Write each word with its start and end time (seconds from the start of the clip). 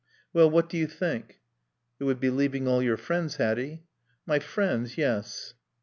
"Well 0.33 0.49
what 0.49 0.67
do 0.67 0.77
you 0.79 0.87
think?" 0.87 1.41
"It 1.99 2.05
would 2.05 2.19
be 2.19 2.31
leaving 2.31 2.67
all 2.67 2.81
your 2.81 2.97
friends, 2.97 3.35
Hatty." 3.35 3.83
"My 4.25 4.39
friends 4.39 4.97
yes. 4.97 5.53